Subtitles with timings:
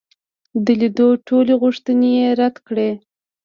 [0.65, 2.89] د لیدلو ټولي غوښتني یې رد کړې.